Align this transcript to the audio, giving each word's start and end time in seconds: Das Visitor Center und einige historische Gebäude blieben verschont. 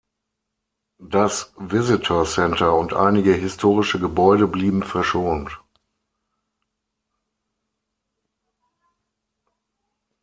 Das 1.03 1.53
Visitor 1.59 2.25
Center 2.25 2.73
und 2.75 2.95
einige 2.95 3.33
historische 3.35 3.99
Gebäude 3.99 4.47
blieben 4.47 4.81
verschont. 4.81 5.61